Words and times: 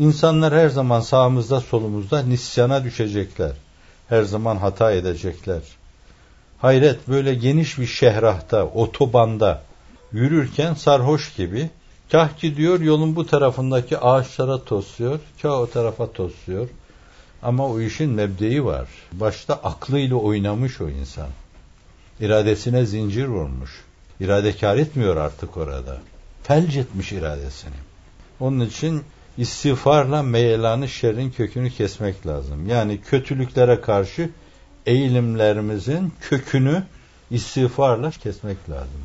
İnsanlar 0.00 0.54
her 0.54 0.68
zaman 0.68 1.00
sağımızda 1.00 1.60
solumuzda 1.60 2.22
nisyana 2.22 2.84
düşecekler. 2.84 3.52
Her 4.08 4.22
zaman 4.22 4.56
hata 4.56 4.92
edecekler. 4.92 5.60
Hayret 6.58 7.08
böyle 7.08 7.34
geniş 7.34 7.78
bir 7.78 7.86
şehrahta, 7.86 8.64
otobanda 8.64 9.62
yürürken 10.12 10.74
sarhoş 10.74 11.34
gibi 11.34 11.70
kah 12.12 12.40
gidiyor 12.40 12.80
yolun 12.80 13.16
bu 13.16 13.26
tarafındaki 13.26 13.98
ağaçlara 13.98 14.64
tosluyor, 14.64 15.20
kah 15.42 15.60
o 15.60 15.70
tarafa 15.70 16.12
tosluyor. 16.12 16.68
Ama 17.42 17.66
o 17.66 17.80
işin 17.80 18.10
mebdeyi 18.10 18.64
var. 18.64 18.88
Başta 19.12 19.54
aklıyla 19.54 20.16
oynamış 20.16 20.80
o 20.80 20.88
insan. 20.88 21.28
İradesine 22.20 22.86
zincir 22.86 23.26
vurmuş. 23.26 23.70
İradekar 24.20 24.76
etmiyor 24.76 25.16
artık 25.16 25.56
orada. 25.56 25.98
Felç 26.42 26.76
etmiş 26.76 27.12
iradesini. 27.12 27.76
Onun 28.40 28.60
için 28.60 29.02
istiğfarla 29.40 30.22
meyelanı 30.22 30.88
şerrin 30.88 31.30
kökünü 31.30 31.70
kesmek 31.70 32.26
lazım. 32.26 32.68
Yani 32.68 33.00
kötülüklere 33.00 33.80
karşı 33.80 34.30
eğilimlerimizin 34.86 36.12
kökünü 36.20 36.82
istiğfarla 37.30 38.10
kesmek 38.10 38.70
lazım. 38.70 39.00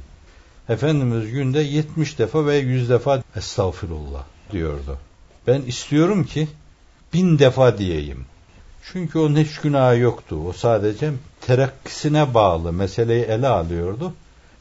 Efendimiz 0.69 1.31
günde 1.31 1.59
70 1.59 2.19
defa 2.19 2.45
ve 2.45 2.57
100 2.57 2.89
defa 2.89 3.23
estağfirullah 3.35 4.23
diyordu. 4.51 4.97
Ben 5.47 5.61
istiyorum 5.61 6.23
ki 6.23 6.47
bin 7.13 7.39
defa 7.39 7.77
diyeyim. 7.77 8.25
Çünkü 8.91 9.19
onun 9.19 9.35
hiç 9.35 9.57
günahı 9.57 9.97
yoktu. 9.97 10.35
O 10.47 10.53
sadece 10.53 11.11
terakkisine 11.41 12.33
bağlı 12.33 12.73
meseleyi 12.73 13.23
ele 13.23 13.47
alıyordu. 13.47 14.13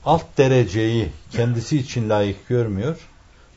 Alt 0.04 0.24
dereceyi 0.38 1.09
kendisi 1.30 1.79
için 1.79 2.10
layık 2.10 2.48
görmüyor. 2.48 2.96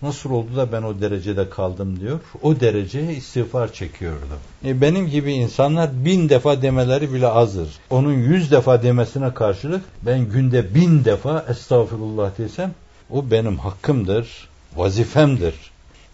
Nasıl 0.01 0.31
oldu 0.31 0.55
da 0.55 0.71
ben 0.71 0.83
o 0.83 1.01
derecede 1.01 1.49
kaldım 1.49 1.99
diyor. 1.99 2.19
O 2.41 2.59
dereceye 2.59 3.13
istiğfar 3.13 3.73
çekiyordu. 3.73 4.37
E 4.65 4.81
benim 4.81 5.07
gibi 5.07 5.33
insanlar 5.33 6.05
bin 6.05 6.29
defa 6.29 6.61
demeleri 6.61 7.13
bile 7.13 7.27
azdır. 7.27 7.69
Onun 7.89 8.13
yüz 8.13 8.51
defa 8.51 8.83
demesine 8.83 9.33
karşılık 9.33 9.81
ben 10.01 10.29
günde 10.29 10.75
bin 10.75 11.05
defa 11.05 11.45
estağfurullah 11.49 12.37
desem 12.37 12.73
o 13.09 13.31
benim 13.31 13.57
hakkımdır, 13.57 14.47
vazifemdir. 14.75 15.55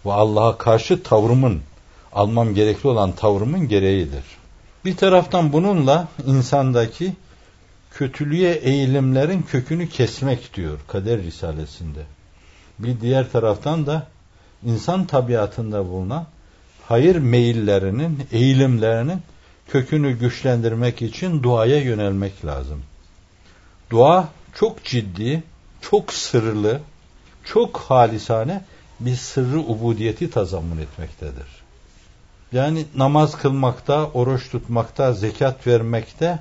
Ve 0.06 0.14
Allah'a 0.14 0.58
karşı 0.58 1.04
tavrımın, 1.04 1.62
almam 2.14 2.54
gerekli 2.54 2.88
olan 2.88 3.12
tavrımın 3.12 3.68
gereğidir. 3.68 4.24
Bir 4.86 4.98
taraftan 4.98 5.54
bununla 5.54 6.08
insandaki 6.26 7.14
kötülüğe 7.92 8.54
eğilimlerin 8.54 9.42
kökünü 9.42 9.90
kesmek 9.90 10.54
diyor 10.54 10.80
Kader 10.88 11.22
Risalesinde. 11.22 12.00
Bir 12.80 13.02
diğer 13.02 13.32
taraftan 13.32 13.86
da 13.86 14.08
insan 14.66 15.06
tabiatında 15.06 15.90
bulunan 15.90 16.26
hayır 16.88 17.16
meyillerinin, 17.16 18.28
eğilimlerinin 18.32 19.22
kökünü 19.68 20.20
güçlendirmek 20.20 21.02
için 21.02 21.44
duaya 21.44 21.78
yönelmek 21.78 22.46
lazım. 22.46 22.84
Dua 23.90 24.28
çok 24.56 24.84
ciddi, 24.84 25.44
çok 25.82 26.14
sırlı, 26.14 26.80
çok 27.46 27.78
halisane 27.78 28.62
bir 29.00 29.16
sırrı 29.16 29.60
ubudiyeti 29.60 30.30
tazammun 30.30 30.78
etmektedir. 30.78 31.64
Yani 32.52 32.86
namaz 32.96 33.38
kılmakta, 33.38 34.06
oruç 34.06 34.50
tutmakta, 34.52 35.14
zekat 35.14 35.68
vermekte 35.68 36.40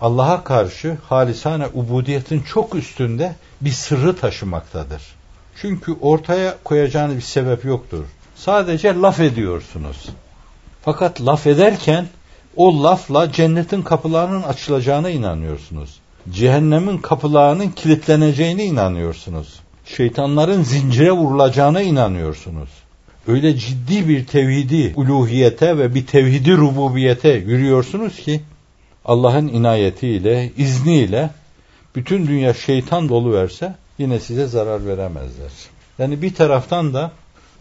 Allah'a 0.00 0.44
karşı 0.44 0.98
halisane 1.08 1.66
ubudiyetin 1.66 2.42
çok 2.42 2.74
üstünde 2.74 3.34
bir 3.60 3.70
sırrı 3.70 4.16
taşımaktadır. 4.16 5.02
Çünkü 5.60 5.92
ortaya 6.00 6.56
koyacağınız 6.64 7.16
bir 7.16 7.20
sebep 7.20 7.64
yoktur. 7.64 8.04
Sadece 8.34 8.94
laf 8.94 9.20
ediyorsunuz. 9.20 10.08
Fakat 10.82 11.20
laf 11.20 11.46
ederken 11.46 12.06
o 12.56 12.82
lafla 12.82 13.32
cennetin 13.32 13.82
kapılarının 13.82 14.42
açılacağına 14.42 15.10
inanıyorsunuz. 15.10 16.00
Cehennemin 16.30 16.98
kapılarının 16.98 17.70
kilitleneceğine 17.70 18.64
inanıyorsunuz. 18.64 19.60
Şeytanların 19.84 20.62
zincire 20.62 21.12
vurulacağına 21.12 21.82
inanıyorsunuz. 21.82 22.68
Öyle 23.28 23.56
ciddi 23.56 24.08
bir 24.08 24.26
tevhidi 24.26 24.92
uluhiyete 24.96 25.78
ve 25.78 25.94
bir 25.94 26.06
tevhidi 26.06 26.56
rububiyete 26.56 27.32
yürüyorsunuz 27.32 28.16
ki 28.16 28.40
Allah'ın 29.04 29.48
inayetiyle, 29.48 30.50
izniyle 30.56 31.30
bütün 31.96 32.26
dünya 32.26 32.54
şeytan 32.54 33.08
dolu 33.08 33.32
verse 33.32 33.74
yine 33.98 34.20
size 34.20 34.46
zarar 34.46 34.86
veremezler. 34.86 35.50
Yani 35.98 36.22
bir 36.22 36.34
taraftan 36.34 36.94
da 36.94 37.10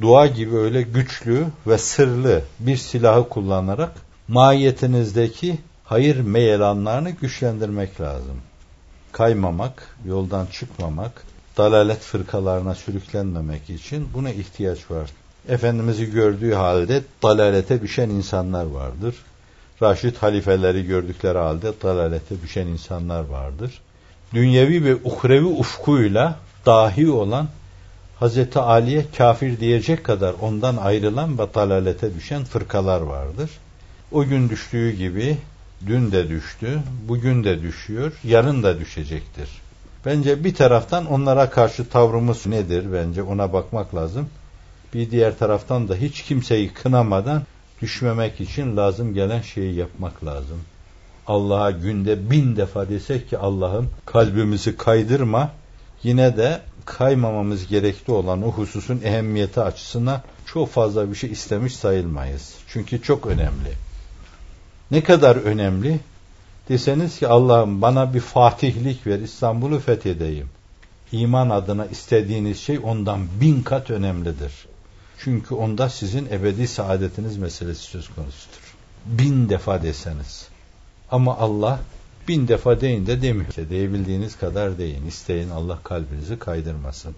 dua 0.01 0.27
gibi 0.27 0.57
öyle 0.57 0.81
güçlü 0.81 1.45
ve 1.67 1.77
sırlı 1.77 2.41
bir 2.59 2.77
silahı 2.77 3.29
kullanarak 3.29 3.91
mahiyetinizdeki 4.27 5.57
hayır 5.83 6.19
meyelanlarını 6.19 7.09
güçlendirmek 7.09 8.01
lazım. 8.01 8.41
Kaymamak, 9.11 9.95
yoldan 10.05 10.45
çıkmamak, 10.45 11.23
dalalet 11.57 11.99
fırkalarına 11.99 12.75
sürüklenmemek 12.75 13.69
için 13.69 14.07
buna 14.13 14.29
ihtiyaç 14.29 14.91
var. 14.91 15.09
Efendimiz'i 15.49 16.11
gördüğü 16.11 16.53
halde 16.53 17.03
dalalete 17.23 17.81
düşen 17.81 18.09
insanlar 18.09 18.65
vardır. 18.65 19.15
Raşid 19.81 20.15
halifeleri 20.15 20.85
gördükleri 20.85 21.37
halde 21.37 21.73
dalalete 21.83 22.41
düşen 22.41 22.67
insanlar 22.67 23.25
vardır. 23.25 23.81
Dünyevi 24.35 24.85
ve 24.85 24.95
uhrevi 24.95 25.45
ufkuyla 25.45 26.35
dahi 26.65 27.09
olan 27.09 27.47
Hazreti 28.19 28.59
Ali'ye 28.59 29.05
kafir 29.17 29.59
diyecek 29.59 30.03
kadar 30.03 30.35
ondan 30.41 30.77
ayrılan 30.77 31.39
ve 31.39 31.53
dalalete 31.53 32.15
düşen 32.15 32.43
fırkalar 32.43 33.01
vardır. 33.01 33.49
O 34.11 34.25
gün 34.25 34.49
düştüğü 34.49 34.91
gibi 34.91 35.37
dün 35.87 36.11
de 36.11 36.29
düştü, 36.29 36.79
bugün 37.07 37.43
de 37.43 37.61
düşüyor, 37.61 38.11
yarın 38.23 38.63
da 38.63 38.79
düşecektir. 38.79 39.49
Bence 40.05 40.43
bir 40.43 40.55
taraftan 40.55 41.05
onlara 41.05 41.49
karşı 41.49 41.89
tavrımız 41.89 42.45
nedir? 42.45 42.93
Bence 42.93 43.23
ona 43.23 43.53
bakmak 43.53 43.95
lazım. 43.95 44.29
Bir 44.93 45.11
diğer 45.11 45.37
taraftan 45.37 45.87
da 45.87 45.95
hiç 45.95 46.21
kimseyi 46.21 46.73
kınamadan 46.73 47.43
düşmemek 47.81 48.41
için 48.41 48.77
lazım 48.77 49.13
gelen 49.13 49.41
şeyi 49.41 49.75
yapmak 49.75 50.25
lazım. 50.25 50.61
Allah'a 51.27 51.71
günde 51.71 52.31
bin 52.31 52.55
defa 52.55 52.89
desek 52.89 53.29
ki 53.29 53.37
Allah'ım 53.37 53.89
kalbimizi 54.05 54.77
kaydırma, 54.77 55.51
yine 56.03 56.37
de 56.37 56.61
kaymamamız 56.85 57.67
gerekli 57.67 58.13
olan 58.13 58.41
o 58.41 58.51
hususun 58.51 59.01
ehemmiyeti 59.03 59.61
açısından 59.61 60.21
çok 60.45 60.69
fazla 60.69 61.09
bir 61.09 61.15
şey 61.15 61.31
istemiş 61.31 61.75
sayılmayız. 61.75 62.53
Çünkü 62.67 63.01
çok 63.01 63.25
önemli. 63.25 63.73
Ne 64.91 65.03
kadar 65.03 65.35
önemli? 65.35 65.99
Deseniz 66.69 67.19
ki 67.19 67.27
Allah'ım 67.27 67.81
bana 67.81 68.13
bir 68.13 68.19
fatihlik 68.19 69.07
ver, 69.07 69.19
İstanbul'u 69.19 69.79
fethedeyim. 69.79 70.49
İman 71.11 71.49
adına 71.49 71.85
istediğiniz 71.85 72.59
şey 72.59 72.79
ondan 72.83 73.27
bin 73.41 73.61
kat 73.61 73.91
önemlidir. 73.91 74.67
Çünkü 75.19 75.55
onda 75.55 75.89
sizin 75.89 76.25
ebedi 76.25 76.67
saadetiniz 76.67 77.37
meselesi 77.37 77.81
söz 77.83 78.07
konusudur. 78.07 78.75
Bin 79.05 79.49
defa 79.49 79.83
deseniz. 79.83 80.47
Ama 81.11 81.37
Allah 81.37 81.79
bin 82.27 82.47
defa 82.47 82.81
deyin 82.81 83.07
de 83.07 83.21
demiyor. 83.21 83.49
İşte 83.49 83.69
diyebildiğiniz 83.69 84.37
kadar 84.37 84.77
deyin. 84.77 85.05
İsteyin 85.05 85.49
Allah 85.49 85.79
kalbinizi 85.83 86.39
kaydırmasın. 86.39 87.15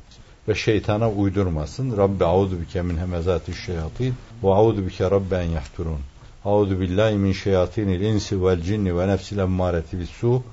Ve 0.47 0.55
şeytana 0.55 1.11
uydurmasın. 1.11 1.97
Rabbi 1.97 2.25
audu 2.25 2.61
bike 2.61 2.81
min 2.81 2.97
hemezati 2.97 3.53
şeyatin 3.53 4.13
ve 4.43 4.47
audu 4.47 4.85
bike 4.85 5.11
rabben 5.11 5.43
yahturun. 5.43 5.99
Audu 6.45 6.79
billahi 6.79 7.15
min 7.15 7.31
şeyatinil 7.31 8.01
insi 8.01 8.45
vel 8.45 8.61
cinni 8.61 8.97
ve 8.97 9.07
nefsil 9.07 9.37
emmareti 9.37 9.99
bissu. 9.99 10.43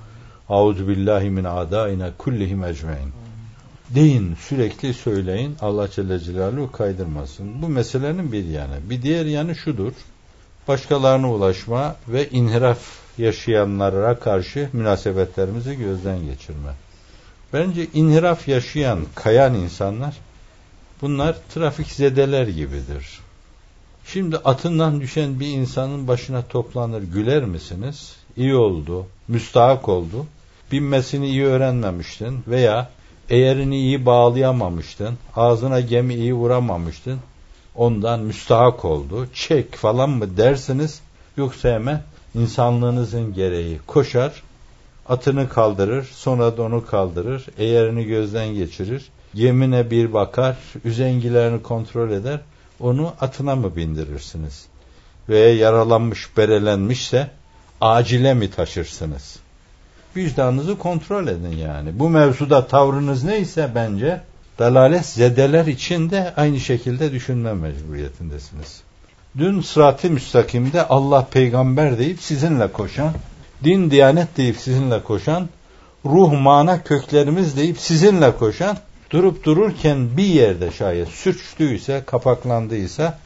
Audu 0.49 0.87
billahi 0.87 1.29
min 1.29 1.43
adaina 1.43 2.11
kullihim 2.17 2.63
ecmain. 2.63 3.11
Deyin 3.89 4.35
sürekli 4.35 4.93
söyleyin 4.93 5.55
Allah 5.61 5.91
Celle 5.91 6.19
Celaluhu 6.19 6.71
kaydırmasın. 6.71 7.61
Bu 7.61 7.69
meselenin 7.69 8.31
bir 8.31 8.45
yanı. 8.45 8.77
Bir 8.89 9.01
diğer 9.01 9.25
yanı 9.25 9.55
şudur. 9.55 9.93
Başkalarına 10.67 11.33
ulaşma 11.33 11.95
ve 12.07 12.29
inhiraf 12.29 13.04
yaşayanlara 13.17 14.19
karşı 14.19 14.69
münasebetlerimizi 14.73 15.77
gözden 15.77 16.25
geçirme. 16.25 16.71
Bence 17.53 17.87
inhiraf 17.93 18.47
yaşayan, 18.47 18.99
kayan 19.15 19.53
insanlar 19.53 20.17
bunlar 21.01 21.35
trafik 21.53 21.87
zedeler 21.87 22.47
gibidir. 22.47 23.19
Şimdi 24.05 24.37
atından 24.37 25.01
düşen 25.01 25.39
bir 25.39 25.47
insanın 25.47 26.07
başına 26.07 26.41
toplanır 26.41 27.01
güler 27.01 27.45
misiniz? 27.45 28.15
İyi 28.37 28.55
oldu, 28.55 29.07
müstahak 29.27 29.89
oldu. 29.89 30.25
Binmesini 30.71 31.27
iyi 31.27 31.45
öğrenmemiştin 31.45 32.43
veya 32.47 32.89
eğerini 33.29 33.77
iyi 33.77 34.05
bağlayamamıştın, 34.05 35.17
ağzına 35.35 35.79
gemi 35.79 36.13
iyi 36.13 36.33
vuramamıştın, 36.33 37.19
ondan 37.75 38.19
müstahak 38.19 38.85
oldu, 38.85 39.27
çek 39.33 39.75
falan 39.75 40.09
mı 40.09 40.37
dersiniz, 40.37 40.99
yoksa 41.37 41.69
hemen 41.69 42.03
insanlığınızın 42.35 43.33
gereği 43.33 43.79
koşar, 43.87 44.43
atını 45.09 45.49
kaldırır, 45.49 46.09
sonra 46.13 46.57
da 46.57 46.61
onu 46.63 46.85
kaldırır, 46.85 47.45
eğerini 47.57 48.05
gözden 48.05 48.47
geçirir, 48.47 49.09
gemine 49.35 49.91
bir 49.91 50.13
bakar, 50.13 50.57
üzengilerini 50.85 51.61
kontrol 51.61 52.11
eder, 52.11 52.39
onu 52.79 53.13
atına 53.21 53.55
mı 53.55 53.75
bindirirsiniz? 53.75 54.65
Veya 55.29 55.55
yaralanmış, 55.55 56.37
berelenmişse 56.37 57.29
acile 57.81 58.33
mi 58.33 58.51
taşırsınız? 58.51 59.39
Vicdanınızı 60.15 60.77
kontrol 60.77 61.27
edin 61.27 61.57
yani. 61.57 61.99
Bu 61.99 62.09
mevzuda 62.09 62.67
tavrınız 62.67 63.23
neyse 63.23 63.71
bence 63.75 64.21
dalalet 64.59 65.05
zedeler 65.05 65.65
için 65.65 66.09
de 66.09 66.33
aynı 66.37 66.59
şekilde 66.59 67.11
düşünme 67.11 67.53
mecburiyetindesiniz. 67.53 68.84
Dün 69.37 69.61
sırat-ı 69.61 70.09
müstakimde 70.09 70.87
Allah 70.87 71.27
peygamber 71.31 71.97
deyip 71.97 72.21
sizinle 72.21 72.71
koşan, 72.71 73.13
din 73.63 73.91
diyanet 73.91 74.37
deyip 74.37 74.57
sizinle 74.57 75.03
koşan, 75.03 75.49
ruh 76.05 76.31
mana 76.41 76.83
köklerimiz 76.83 77.57
deyip 77.57 77.79
sizinle 77.79 78.35
koşan, 78.37 78.77
durup 79.11 79.43
dururken 79.43 80.17
bir 80.17 80.25
yerde 80.25 80.71
şayet 80.71 81.07
sürçtüyse, 81.07 82.03
kapaklandıysa, 82.05 83.19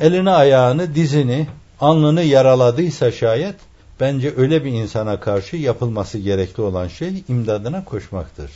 elini 0.00 0.30
ayağını, 0.30 0.94
dizini, 0.94 1.46
alnını 1.80 2.22
yaraladıysa 2.22 3.12
şayet, 3.12 3.56
bence 4.00 4.32
öyle 4.36 4.64
bir 4.64 4.72
insana 4.72 5.20
karşı 5.20 5.56
yapılması 5.56 6.18
gerekli 6.18 6.62
olan 6.62 6.88
şey 6.88 7.24
imdadına 7.28 7.84
koşmaktır. 7.84 8.50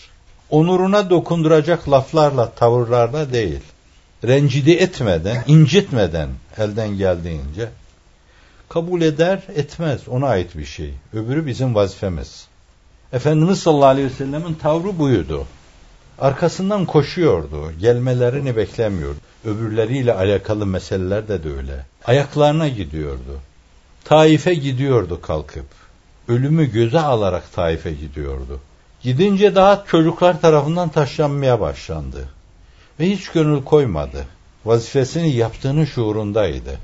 Onuruna 0.51 1.11
dokunduracak 1.11 1.91
laflarla, 1.91 2.51
tavırlarla 2.51 3.33
değil 3.33 3.61
rencide 4.25 4.73
etmeden, 4.73 5.45
incitmeden 5.47 6.29
elden 6.59 6.89
geldiğince 6.89 7.69
kabul 8.69 9.03
eder, 9.03 9.43
etmez. 9.55 10.09
Ona 10.09 10.27
ait 10.27 10.57
bir 10.57 10.65
şey. 10.65 10.95
Öbürü 11.13 11.47
bizim 11.47 11.75
vazifemiz. 11.75 12.47
Efendimiz 13.13 13.59
sallallahu 13.59 13.87
aleyhi 13.87 14.09
ve 14.09 14.15
sellemin 14.15 14.55
tavrı 14.55 14.99
buydu. 14.99 15.47
Arkasından 16.19 16.87
koşuyordu. 16.87 17.73
Gelmelerini 17.81 18.57
beklemiyordu. 18.57 19.19
Öbürleriyle 19.45 20.15
alakalı 20.15 20.67
meselelerde 20.67 21.45
de 21.45 21.49
öyle. 21.49 21.87
Ayaklarına 22.05 22.69
gidiyordu. 22.69 23.41
Taif'e 24.05 24.55
gidiyordu 24.55 25.21
kalkıp. 25.23 25.67
Ölümü 26.29 26.73
göze 26.73 27.01
alarak 27.01 27.53
Taif'e 27.53 27.93
gidiyordu. 27.93 28.61
Gidince 29.03 29.55
daha 29.55 29.85
çocuklar 29.89 30.41
tarafından 30.41 30.89
taşlanmaya 30.89 31.61
başlandı 31.61 32.29
ve 33.01 33.11
hiç 33.11 33.29
gönül 33.29 33.65
koymadı. 33.65 34.27
Vazifesini 34.65 35.31
yaptığının 35.31 35.85
şuurundaydı. 35.85 36.79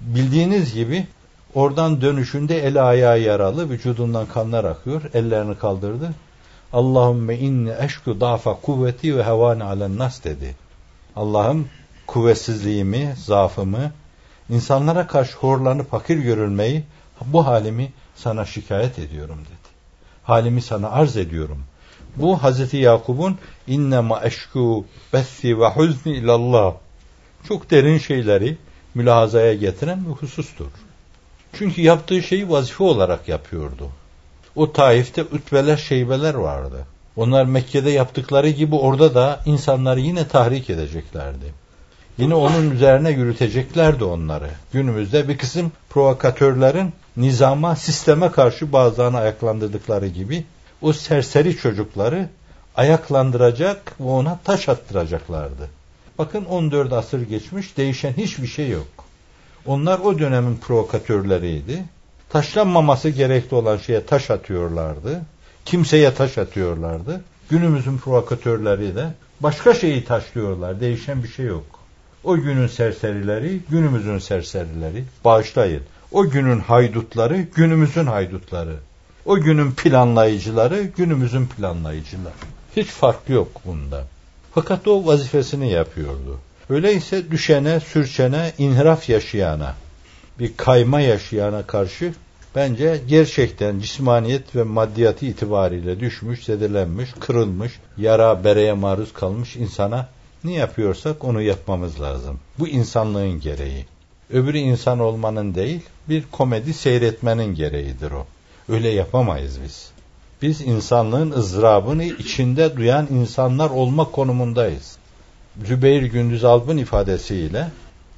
Bildiğiniz 0.00 0.74
gibi 0.74 1.06
oradan 1.54 2.00
dönüşünde 2.00 2.66
el 2.66 2.88
ayağı 2.88 3.20
yaralı, 3.20 3.70
vücudundan 3.70 4.26
kanlar 4.26 4.64
akıyor, 4.64 5.02
ellerini 5.14 5.58
kaldırdı. 5.58 6.10
Allahümme 6.72 7.38
inni 7.38 7.72
eşku 7.80 8.20
dafa 8.20 8.54
kuvveti 8.54 9.16
ve 9.16 9.24
hevani 9.24 9.64
alen 9.64 9.98
nas 9.98 10.24
dedi. 10.24 10.54
Allah'ım 11.16 11.68
kuvvetsizliğimi, 12.06 13.14
zaafımı, 13.18 13.92
insanlara 14.50 15.06
karşı 15.06 15.36
horlanıp 15.36 15.90
fakir 15.90 16.18
görülmeyi, 16.18 16.84
bu 17.26 17.46
halimi 17.46 17.92
sana 18.16 18.44
şikayet 18.44 18.98
ediyorum 18.98 19.38
dedi. 19.38 19.74
Halimi 20.22 20.62
sana 20.62 20.90
arz 20.90 21.16
ediyorum. 21.16 21.64
Bu 22.16 22.42
Hazreti 22.42 22.76
Yakub'un 22.76 23.38
innema 23.66 24.24
eşku 24.24 24.84
bethi 25.12 25.60
ve 25.60 25.66
huzni 25.66 26.12
ilallah 26.12 26.74
çok 27.48 27.70
derin 27.70 27.98
şeyleri 27.98 28.56
mülahazaya 28.94 29.54
getiren 29.54 30.04
bir 30.04 30.10
husustur. 30.10 30.66
Çünkü 31.52 31.82
yaptığı 31.82 32.22
şeyi 32.22 32.50
vazife 32.50 32.84
olarak 32.84 33.28
yapıyordu. 33.28 33.88
O 34.56 34.72
Taif'te 34.72 35.22
ütbeler, 35.32 35.76
şeybeler 35.76 36.34
vardı. 36.34 36.86
Onlar 37.16 37.44
Mekke'de 37.44 37.90
yaptıkları 37.90 38.50
gibi 38.50 38.74
orada 38.74 39.14
da 39.14 39.40
insanları 39.46 40.00
yine 40.00 40.28
tahrik 40.28 40.70
edeceklerdi. 40.70 41.64
Yine 42.18 42.34
onun 42.34 42.70
üzerine 42.70 43.10
yürüteceklerdi 43.10 44.04
onları. 44.04 44.50
Günümüzde 44.72 45.28
bir 45.28 45.38
kısım 45.38 45.72
provokatörlerin 45.90 46.92
nizama, 47.16 47.76
sisteme 47.76 48.30
karşı 48.30 48.72
bazılarını 48.72 49.18
ayaklandırdıkları 49.18 50.06
gibi 50.06 50.44
o 50.84 50.92
serseri 50.92 51.56
çocukları 51.56 52.28
ayaklandıracak 52.76 54.00
ve 54.00 54.04
ona 54.04 54.38
taş 54.44 54.68
attıracaklardı. 54.68 55.68
Bakın 56.18 56.44
14 56.44 56.92
asır 56.92 57.22
geçmiş 57.22 57.76
değişen 57.76 58.12
hiçbir 58.12 58.46
şey 58.46 58.68
yok. 58.68 58.86
Onlar 59.66 59.98
o 59.98 60.18
dönemin 60.18 60.56
provokatörleriydi. 60.56 61.84
Taşlanmaması 62.28 63.08
gerekli 63.08 63.54
olan 63.54 63.76
şeye 63.76 64.06
taş 64.06 64.30
atıyorlardı. 64.30 65.22
Kimseye 65.64 66.14
taş 66.14 66.38
atıyorlardı. 66.38 67.20
Günümüzün 67.50 67.98
provokatörleri 67.98 68.96
de 68.96 69.06
başka 69.40 69.74
şeyi 69.74 70.04
taşlıyorlar. 70.04 70.80
Değişen 70.80 71.22
bir 71.22 71.28
şey 71.28 71.46
yok. 71.46 71.80
O 72.24 72.36
günün 72.36 72.66
serserileri, 72.66 73.60
günümüzün 73.70 74.18
serserileri. 74.18 75.04
Bağışlayın. 75.24 75.82
O 76.12 76.30
günün 76.30 76.60
haydutları, 76.60 77.40
günümüzün 77.40 78.06
haydutları. 78.06 78.76
O 79.26 79.40
günün 79.40 79.72
planlayıcıları 79.72 80.82
günümüzün 80.82 81.46
planlayıcıları. 81.46 82.34
Hiç 82.76 82.86
fark 82.86 83.28
yok 83.28 83.48
bunda. 83.64 84.04
Fakat 84.54 84.88
o 84.88 85.06
vazifesini 85.06 85.70
yapıyordu. 85.70 86.38
Öyleyse 86.68 87.30
düşene, 87.30 87.80
sürçene, 87.80 88.52
inhiraf 88.58 89.08
yaşayana, 89.08 89.74
bir 90.38 90.56
kayma 90.56 91.00
yaşayana 91.00 91.66
karşı 91.66 92.14
bence 92.54 93.00
gerçekten 93.08 93.80
cismaniyet 93.80 94.56
ve 94.56 94.62
maddiyatı 94.62 95.26
itibariyle 95.26 96.00
düşmüş, 96.00 96.44
zedelenmiş, 96.44 97.10
kırılmış, 97.20 97.72
yara 97.96 98.44
bereye 98.44 98.72
maruz 98.72 99.12
kalmış 99.12 99.56
insana 99.56 100.08
ne 100.44 100.52
yapıyorsak 100.52 101.24
onu 101.24 101.42
yapmamız 101.42 102.00
lazım. 102.00 102.38
Bu 102.58 102.68
insanlığın 102.68 103.40
gereği. 103.40 103.86
Öbürü 104.30 104.58
insan 104.58 104.98
olmanın 104.98 105.54
değil, 105.54 105.80
bir 106.08 106.24
komedi 106.32 106.74
seyretmenin 106.74 107.54
gereğidir 107.54 108.10
o. 108.10 108.26
Öyle 108.68 108.88
yapamayız 108.88 109.58
biz. 109.64 109.90
Biz 110.42 110.60
insanlığın 110.60 111.30
ızdırabını 111.30 112.04
içinde 112.04 112.76
duyan 112.76 113.08
insanlar 113.10 113.70
olma 113.70 114.04
konumundayız. 114.04 114.96
Zübeyir 115.64 116.02
Gündüz 116.02 116.44
Alp'ın 116.44 116.76
ifadesiyle 116.76 117.68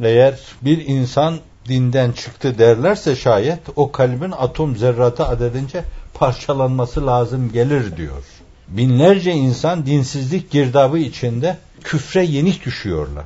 eğer 0.00 0.40
bir 0.62 0.86
insan 0.86 1.38
dinden 1.68 2.12
çıktı 2.12 2.58
derlerse 2.58 3.16
şayet 3.16 3.60
o 3.76 3.92
kalbin 3.92 4.30
atom 4.30 4.76
zerratı 4.76 5.26
adedince 5.26 5.84
parçalanması 6.14 7.06
lazım 7.06 7.52
gelir 7.52 7.96
diyor. 7.96 8.24
Binlerce 8.68 9.32
insan 9.32 9.86
dinsizlik 9.86 10.50
girdabı 10.50 10.98
içinde 10.98 11.56
küfre 11.84 12.24
yenik 12.24 12.64
düşüyorlar. 12.66 13.24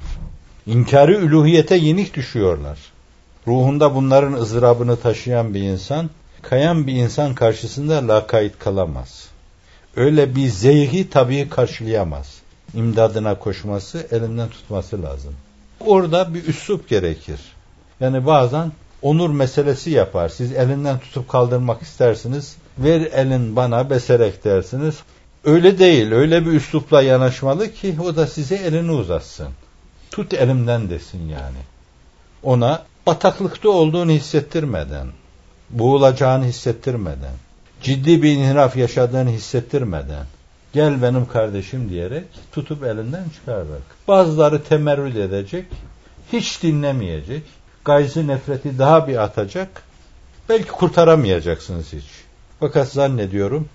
İnkarı 0.66 1.14
üluhiyete 1.14 1.76
yenik 1.76 2.14
düşüyorlar. 2.14 2.78
Ruhunda 3.46 3.94
bunların 3.94 4.32
ızdırabını 4.32 4.96
taşıyan 4.96 5.54
bir 5.54 5.60
insan 5.60 6.10
kayan 6.42 6.86
bir 6.86 6.92
insan 6.92 7.34
karşısında 7.34 8.08
lakayt 8.08 8.58
kalamaz. 8.58 9.28
Öyle 9.96 10.34
bir 10.34 10.48
zeyhi 10.48 11.10
tabii 11.10 11.48
karşılayamaz. 11.48 12.40
İmdadına 12.74 13.38
koşması, 13.38 14.06
elinden 14.10 14.48
tutması 14.48 15.02
lazım. 15.02 15.34
Orada 15.80 16.34
bir 16.34 16.44
üslup 16.44 16.88
gerekir. 16.88 17.40
Yani 18.00 18.26
bazen 18.26 18.72
onur 19.02 19.30
meselesi 19.30 19.90
yapar. 19.90 20.28
Siz 20.28 20.52
elinden 20.52 20.98
tutup 20.98 21.28
kaldırmak 21.28 21.82
istersiniz. 21.82 22.56
Ver 22.78 23.00
elin 23.00 23.56
bana 23.56 23.90
beserek 23.90 24.44
dersiniz. 24.44 24.94
Öyle 25.44 25.78
değil. 25.78 26.12
Öyle 26.12 26.46
bir 26.46 26.52
üslupla 26.52 27.02
yanaşmalı 27.02 27.72
ki 27.72 27.96
o 28.04 28.16
da 28.16 28.26
size 28.26 28.56
elini 28.56 28.90
uzatsın. 28.90 29.48
Tut 30.10 30.34
elimden 30.34 30.90
desin 30.90 31.28
yani. 31.28 31.58
Ona 32.42 32.82
bataklıkta 33.06 33.68
olduğunu 33.68 34.10
hissettirmeden, 34.10 35.06
boğulacağını 35.70 36.44
hissettirmeden, 36.44 37.34
ciddi 37.82 38.22
bir 38.22 38.32
inhiraf 38.32 38.76
yaşadığını 38.76 39.30
hissettirmeden, 39.30 40.26
gel 40.72 41.02
benim 41.02 41.26
kardeşim 41.26 41.90
diyerek 41.90 42.24
tutup 42.52 42.84
elinden 42.84 43.24
çıkararak. 43.34 43.82
Bazıları 44.08 44.64
temerrüt 44.64 45.16
edecek, 45.16 45.66
hiç 46.32 46.62
dinlemeyecek, 46.62 47.42
gayzı 47.84 48.26
nefreti 48.26 48.78
daha 48.78 49.08
bir 49.08 49.16
atacak, 49.16 49.82
belki 50.48 50.68
kurtaramayacaksınız 50.68 51.92
hiç. 51.92 52.04
Fakat 52.60 52.88
zannediyorum 52.88 53.68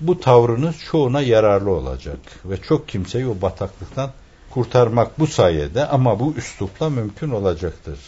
bu 0.00 0.20
tavrınız 0.20 0.76
çoğuna 0.90 1.20
yararlı 1.20 1.70
olacak 1.70 2.18
ve 2.44 2.56
çok 2.56 2.88
kimseyi 2.88 3.26
o 3.26 3.42
bataklıktan 3.42 4.10
kurtarmak 4.50 5.18
bu 5.18 5.26
sayede 5.26 5.86
ama 5.86 6.20
bu 6.20 6.34
üslupla 6.36 6.90
mümkün 6.90 7.30
olacaktır. 7.30 7.98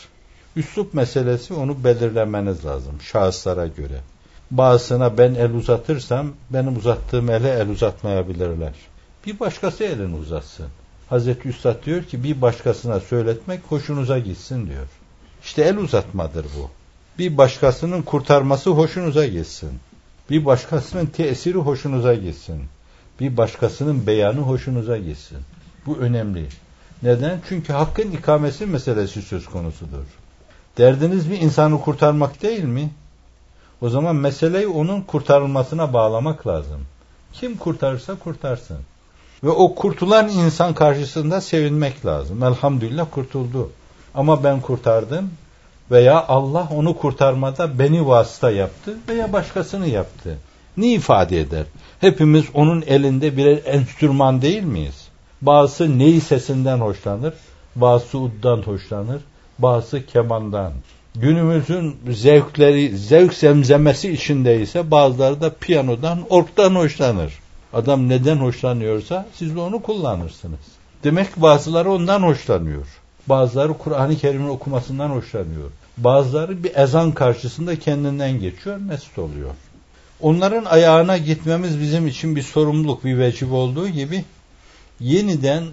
Üslup 0.56 0.94
meselesi 0.94 1.54
onu 1.54 1.84
belirlemeniz 1.84 2.64
lazım 2.64 3.00
şahıslara 3.00 3.66
göre. 3.66 4.00
Bazısına 4.50 5.18
ben 5.18 5.34
el 5.34 5.54
uzatırsam 5.54 6.32
benim 6.50 6.76
uzattığım 6.76 7.30
ele 7.30 7.50
el 7.50 7.68
uzatmayabilirler. 7.68 8.72
Bir 9.26 9.40
başkası 9.40 9.84
elini 9.84 10.16
uzatsın. 10.16 10.66
Hazreti 11.08 11.48
Üstad 11.48 11.84
diyor 11.84 12.04
ki 12.04 12.24
bir 12.24 12.40
başkasına 12.42 13.00
söyletmek 13.00 13.60
hoşunuza 13.68 14.18
gitsin 14.18 14.66
diyor. 14.66 14.86
İşte 15.44 15.62
el 15.62 15.76
uzatmadır 15.76 16.46
bu. 16.58 16.70
Bir 17.18 17.36
başkasının 17.36 18.02
kurtarması 18.02 18.70
hoşunuza 18.70 19.26
gitsin. 19.26 19.70
Bir 20.30 20.44
başkasının 20.44 21.06
tesiri 21.06 21.58
hoşunuza 21.58 22.14
gitsin. 22.14 22.62
Bir 23.20 23.36
başkasının 23.36 24.06
beyanı 24.06 24.40
hoşunuza 24.40 24.98
gitsin. 24.98 25.38
Bu 25.86 25.96
önemli. 25.96 26.46
Neden? 27.02 27.40
Çünkü 27.48 27.72
hakkın 27.72 28.10
ikamesi 28.10 28.66
meselesi 28.66 29.22
söz 29.22 29.46
konusudur. 29.46 30.04
Derdiniz 30.78 31.30
bir 31.30 31.40
insanı 31.40 31.80
kurtarmak 31.80 32.42
değil 32.42 32.64
mi? 32.64 32.90
O 33.80 33.88
zaman 33.88 34.16
meseleyi 34.16 34.68
onun 34.68 35.00
kurtarılmasına 35.00 35.92
bağlamak 35.92 36.46
lazım. 36.46 36.80
Kim 37.32 37.56
kurtarırsa 37.56 38.14
kurtarsın. 38.14 38.78
Ve 39.44 39.48
o 39.48 39.74
kurtulan 39.74 40.28
insan 40.28 40.74
karşısında 40.74 41.40
sevinmek 41.40 42.06
lazım. 42.06 42.42
Elhamdülillah 42.42 43.06
kurtuldu. 43.10 43.70
Ama 44.14 44.44
ben 44.44 44.60
kurtardım 44.60 45.30
veya 45.90 46.26
Allah 46.28 46.68
onu 46.74 46.96
kurtarmada 46.96 47.78
beni 47.78 48.06
vasıta 48.06 48.50
yaptı 48.50 48.96
veya 49.08 49.32
başkasını 49.32 49.86
yaptı. 49.86 50.38
Ne 50.76 50.92
ifade 50.92 51.40
eder? 51.40 51.64
Hepimiz 52.00 52.44
onun 52.54 52.82
elinde 52.86 53.36
birer 53.36 53.60
enstrüman 53.64 54.42
değil 54.42 54.62
miyiz? 54.62 55.08
Bazısı 55.42 55.98
ney 55.98 56.20
sesinden 56.20 56.78
hoşlanır, 56.78 57.34
bazısı 57.76 58.18
uddan 58.18 58.62
hoşlanır, 58.62 59.20
bazısı 59.58 60.06
kemandan. 60.06 60.72
Günümüzün 61.14 61.96
zevkleri, 62.10 62.98
zevk 62.98 63.34
zemzemesi 63.34 64.12
içindeyse 64.12 64.90
bazıları 64.90 65.40
da 65.40 65.54
piyanodan, 65.54 66.18
orktan 66.30 66.74
hoşlanır. 66.74 67.32
Adam 67.72 68.08
neden 68.08 68.36
hoşlanıyorsa 68.36 69.26
siz 69.34 69.56
de 69.56 69.60
onu 69.60 69.82
kullanırsınız. 69.82 70.60
Demek 71.04 71.36
bazıları 71.36 71.90
ondan 71.90 72.22
hoşlanıyor. 72.22 72.86
Bazıları 73.26 73.74
Kur'an-ı 73.74 74.16
Kerim'in 74.16 74.48
okumasından 74.48 75.08
hoşlanıyor. 75.08 75.70
Bazıları 75.96 76.64
bir 76.64 76.74
ezan 76.74 77.12
karşısında 77.12 77.78
kendinden 77.78 78.40
geçiyor, 78.40 78.76
mesut 78.76 79.18
oluyor. 79.18 79.50
Onların 80.20 80.64
ayağına 80.64 81.18
gitmemiz 81.18 81.80
bizim 81.80 82.06
için 82.06 82.36
bir 82.36 82.42
sorumluluk, 82.42 83.04
bir 83.04 83.18
vecib 83.18 83.52
olduğu 83.52 83.88
gibi 83.88 84.24
yeniden 85.00 85.64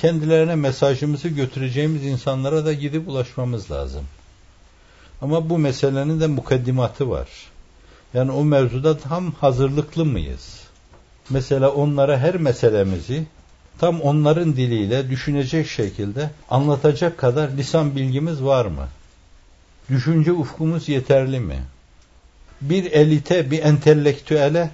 kendilerine 0.00 0.54
mesajımızı 0.54 1.28
götüreceğimiz 1.28 2.04
insanlara 2.06 2.64
da 2.64 2.72
gidip 2.72 3.08
ulaşmamız 3.08 3.70
lazım. 3.70 4.04
Ama 5.22 5.50
bu 5.50 5.58
meselenin 5.58 6.20
de 6.20 6.26
mukaddimatı 6.26 7.10
var. 7.10 7.28
Yani 8.14 8.32
o 8.32 8.44
mevzuda 8.44 8.98
tam 8.98 9.32
hazırlıklı 9.32 10.04
mıyız? 10.04 10.60
Mesela 11.30 11.70
onlara 11.70 12.18
her 12.18 12.36
meselemizi 12.36 13.26
tam 13.78 14.00
onların 14.00 14.56
diliyle 14.56 15.10
düşünecek 15.10 15.68
şekilde 15.68 16.30
anlatacak 16.50 17.18
kadar 17.18 17.50
lisan 17.50 17.96
bilgimiz 17.96 18.42
var 18.42 18.66
mı? 18.66 18.88
Düşünce 19.90 20.32
ufkumuz 20.32 20.88
yeterli 20.88 21.40
mi? 21.40 21.58
Bir 22.60 22.92
elite, 22.92 23.50
bir 23.50 23.62
entelektüele 23.62 24.70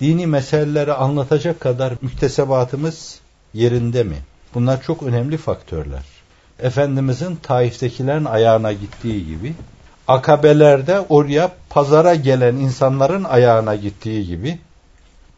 dini 0.00 0.26
meseleleri 0.26 0.92
anlatacak 0.92 1.60
kadar 1.60 1.92
müktesebatımız 2.02 3.20
yerinde 3.54 4.02
mi? 4.02 4.16
Bunlar 4.54 4.82
çok 4.82 5.02
önemli 5.02 5.36
faktörler. 5.36 6.02
Efendimizin 6.58 7.36
Taif'tekilerin 7.36 8.24
ayağına 8.24 8.72
gittiği 8.72 9.26
gibi, 9.26 9.54
akabelerde 10.08 11.00
oraya 11.00 11.52
pazara 11.70 12.14
gelen 12.14 12.56
insanların 12.56 13.24
ayağına 13.24 13.74
gittiği 13.74 14.26
gibi, 14.26 14.58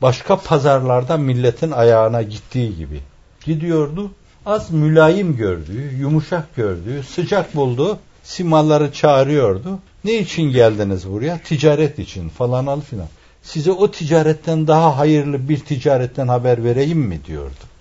başka 0.02 0.36
pazarlarda 0.36 1.16
milletin 1.16 1.70
ayağına 1.70 2.22
gittiği 2.22 2.76
gibi 2.76 3.00
gidiyordu. 3.44 4.10
Az 4.46 4.70
mülayim 4.70 5.36
gördüğü, 5.36 5.96
yumuşak 5.96 6.56
gördüğü, 6.56 7.02
sıcak 7.02 7.56
bulduğu 7.56 7.98
simaları 8.22 8.92
çağırıyordu. 8.92 9.78
Ne 10.04 10.18
için 10.18 10.42
geldiniz 10.42 11.10
buraya? 11.10 11.38
Ticaret 11.38 11.98
için 11.98 12.28
falan 12.28 12.66
al 12.66 12.80
filan. 12.80 13.06
Size 13.42 13.72
o 13.72 13.90
ticaretten 13.90 14.66
daha 14.66 14.98
hayırlı 14.98 15.48
bir 15.48 15.58
ticaretten 15.58 16.28
haber 16.28 16.64
vereyim 16.64 16.98
mi 16.98 17.20
diyordu. 17.26 17.71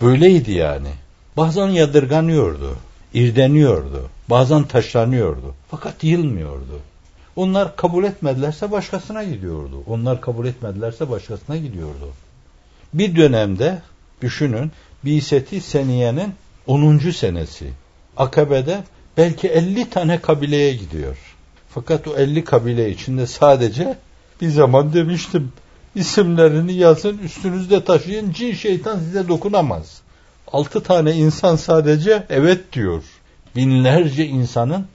Böyleydi 0.00 0.52
yani. 0.52 0.88
Bazen 1.36 1.68
yadırganıyordu, 1.68 2.76
irdeniyordu, 3.14 4.10
bazen 4.30 4.64
taşlanıyordu. 4.64 5.54
Fakat 5.70 6.04
yılmıyordu. 6.04 6.80
Onlar 7.36 7.76
kabul 7.76 8.04
etmedilerse 8.04 8.70
başkasına 8.70 9.24
gidiyordu. 9.24 9.82
Onlar 9.86 10.20
kabul 10.20 10.46
etmedilerse 10.46 11.10
başkasına 11.10 11.56
gidiyordu. 11.56 12.12
Bir 12.94 13.16
dönemde 13.16 13.82
düşünün 14.22 14.72
Biseti 15.04 15.60
Seniye'nin 15.60 16.34
10. 16.66 16.98
senesi. 16.98 17.70
Akabe'de 18.16 18.82
belki 19.16 19.48
50 19.48 19.90
tane 19.90 20.20
kabileye 20.20 20.74
gidiyor. 20.74 21.16
Fakat 21.68 22.08
o 22.08 22.16
50 22.16 22.44
kabile 22.44 22.90
içinde 22.90 23.26
sadece 23.26 23.98
bir 24.40 24.48
zaman 24.48 24.92
demiştim 24.92 25.52
isimlerini 25.96 26.72
yazın 26.72 27.18
üstünüzde 27.18 27.84
taşıyın 27.84 28.32
cin 28.32 28.54
şeytan 28.54 28.98
size 28.98 29.28
dokunamaz. 29.28 30.00
6 30.52 30.82
tane 30.82 31.12
insan 31.12 31.56
sadece 31.56 32.26
evet 32.30 32.72
diyor. 32.72 33.02
Binlerce 33.56 34.26
insanın 34.26 34.86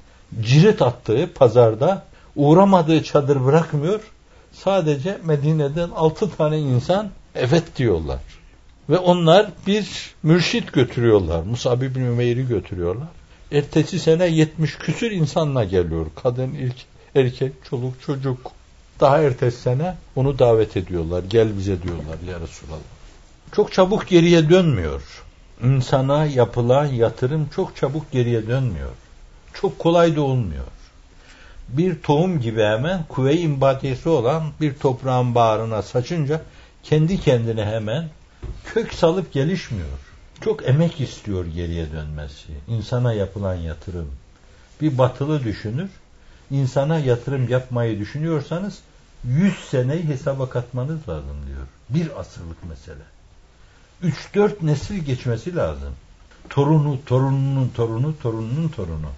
cirit 0.41 0.81
attığı 0.81 1.29
pazarda 1.35 2.03
uğramadığı 2.35 3.03
çadır 3.03 3.45
bırakmıyor. 3.45 3.99
Sadece 4.51 5.17
Medine'den 5.25 5.89
altı 5.89 6.29
tane 6.29 6.59
insan 6.59 7.09
evet 7.35 7.63
diyorlar. 7.77 8.19
Ve 8.89 8.97
onlar 8.97 9.47
bir 9.67 10.13
mürşit 10.23 10.73
götürüyorlar. 10.73 11.43
Musab 11.43 11.81
bin 11.81 12.05
Ümeyr'i 12.05 12.47
götürüyorlar. 12.47 13.07
Ertesi 13.51 13.99
sene 13.99 14.27
70 14.27 14.77
küsür 14.77 15.11
insanla 15.11 15.63
geliyor. 15.63 16.05
Kadın, 16.23 16.53
ilk, 16.53 16.75
erkek, 17.15 17.53
çoluk, 17.69 18.01
çocuk. 18.01 18.51
Daha 19.01 19.21
ertesi 19.21 19.61
sene 19.61 19.95
onu 20.15 20.39
davet 20.39 20.77
ediyorlar. 20.77 21.23
Gel 21.29 21.57
bize 21.57 21.83
diyorlar 21.83 22.17
ya 22.29 22.39
Resulallah. 22.39 22.81
Çok 23.51 23.73
çabuk 23.73 24.07
geriye 24.07 24.49
dönmüyor. 24.49 25.23
İnsana 25.63 26.25
yapılan 26.25 26.85
yatırım 26.85 27.49
çok 27.55 27.75
çabuk 27.75 28.11
geriye 28.11 28.47
dönmüyor. 28.47 28.91
Çok 29.53 29.79
kolay 29.79 30.15
da 30.15 30.21
olmuyor 30.21 30.65
bir 31.71 32.01
tohum 32.01 32.39
gibi 32.39 32.61
hemen 32.61 33.03
kuvve-i 33.09 34.09
olan 34.09 34.43
bir 34.61 34.73
toprağın 34.73 35.35
bağrına 35.35 35.81
saçınca 35.81 36.41
kendi 36.83 37.19
kendine 37.19 37.65
hemen 37.65 38.09
kök 38.65 38.93
salıp 38.93 39.33
gelişmiyor. 39.33 39.99
Çok 40.41 40.69
emek 40.69 41.01
istiyor 41.01 41.45
geriye 41.45 41.91
dönmesi. 41.91 42.47
İnsana 42.67 43.13
yapılan 43.13 43.55
yatırım. 43.55 44.11
Bir 44.81 44.97
batılı 44.97 45.43
düşünür. 45.43 45.89
İnsana 46.51 46.99
yatırım 46.99 47.49
yapmayı 47.49 47.99
düşünüyorsanız 47.99 48.79
100 49.23 49.53
seneyi 49.69 50.03
hesaba 50.03 50.49
katmanız 50.49 51.09
lazım 51.09 51.37
diyor. 51.47 51.67
Bir 51.89 52.19
asırlık 52.19 52.63
mesele. 52.63 53.03
3-4 54.03 54.65
nesil 54.65 54.97
geçmesi 54.97 55.55
lazım. 55.55 55.93
Torunu, 56.49 57.05
torununun 57.05 57.69
torunu, 57.75 58.19
torununun 58.19 58.67
torunu. 58.67 59.09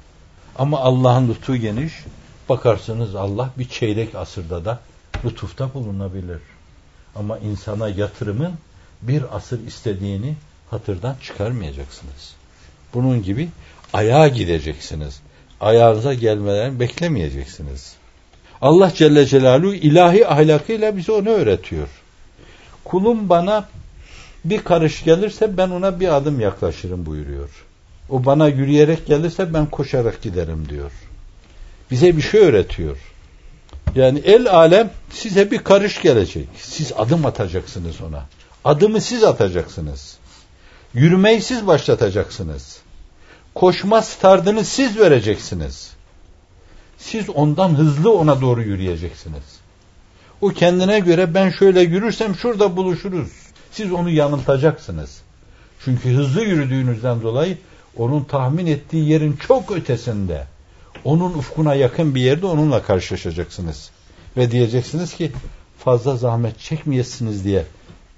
Ama 0.56 0.80
Allah'ın 0.80 1.30
lütfu 1.30 1.56
geniş. 1.56 1.94
Bakarsınız 2.50 3.16
Allah 3.16 3.50
bir 3.58 3.70
çeyrek 3.70 4.16
asırda 4.16 4.66
da 4.66 4.80
lütufta 5.26 5.74
bulunabilir. 5.74 6.42
Ama 7.16 7.38
insana 7.38 7.90
yatırımın 7.90 8.54
bir 9.02 9.36
asır 9.36 9.68
istediğini 9.68 10.36
hatırdan 10.70 11.16
çıkarmayacaksınız. 11.22 12.36
Bunun 12.94 13.24
gibi 13.24 13.50
ayağa 13.94 14.28
gideceksiniz. 14.28 15.22
Ayağınıza 15.62 16.14
gelmelerini 16.14 16.80
beklemeyeceksiniz. 16.80 17.96
Allah 18.64 18.94
Celle 18.94 19.26
Celaluhu 19.26 19.74
ilahi 19.74 20.28
ahlakıyla 20.28 20.98
bize 20.98 21.12
onu 21.12 21.30
öğretiyor. 21.30 21.88
Kulum 22.84 23.30
bana 23.30 23.70
bir 24.46 24.64
karış 24.64 25.04
gelirse 25.04 25.58
ben 25.58 25.70
ona 25.70 26.00
bir 26.00 26.16
adım 26.16 26.40
yaklaşırım 26.40 27.06
buyuruyor. 27.06 27.50
O 28.10 28.26
bana 28.26 28.48
yürüyerek 28.48 29.06
gelirse 29.06 29.54
ben 29.54 29.66
koşarak 29.66 30.22
giderim 30.22 30.70
diyor 30.70 30.92
bize 31.94 32.18
bir 32.18 32.22
şey 32.22 32.42
öğretiyor. 32.42 32.98
Yani 33.96 34.20
el 34.20 34.48
alem 34.48 34.90
size 35.12 35.52
bir 35.52 35.58
karış 35.58 36.02
gelecek. 36.02 36.48
Siz 36.58 36.92
adım 36.98 37.26
atacaksınız 37.26 38.02
ona. 38.02 38.26
Adımı 38.66 39.02
siz 39.02 39.24
atacaksınız. 39.24 40.18
Yürümeyi 40.94 41.42
siz 41.42 41.68
başlatacaksınız. 41.68 42.78
Koşma 43.56 44.02
startını 44.02 44.66
siz 44.66 45.00
vereceksiniz. 45.00 45.92
Siz 47.04 47.30
ondan 47.30 47.70
hızlı 47.70 48.14
ona 48.14 48.42
doğru 48.42 48.62
yürüyeceksiniz. 48.62 49.44
O 50.42 50.50
kendine 50.50 51.00
göre 51.00 51.34
ben 51.34 51.50
şöyle 51.50 51.82
yürürsem 51.82 52.36
şurada 52.36 52.76
buluşuruz. 52.76 53.32
Siz 53.72 53.92
onu 53.92 54.10
yanıltacaksınız. 54.10 55.22
Çünkü 55.86 56.10
hızlı 56.10 56.42
yürüdüğünüzden 56.42 57.22
dolayı 57.22 57.58
onun 57.98 58.24
tahmin 58.24 58.66
ettiği 58.66 59.10
yerin 59.10 59.36
çok 59.36 59.72
ötesinde 59.72 60.48
onun 61.04 61.34
ufkuna 61.34 61.76
yakın 61.76 62.16
bir 62.16 62.22
yerde 62.22 62.46
onunla 62.46 62.84
karşılaşacaksınız. 62.84 63.90
Ve 64.38 64.52
diyeceksiniz 64.52 65.14
ki 65.14 65.32
fazla 65.78 66.16
zahmet 66.18 66.60
çekmeyesiniz 66.60 67.46
diye 67.46 67.66